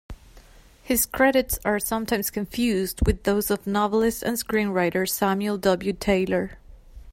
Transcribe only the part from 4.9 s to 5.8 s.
Samuel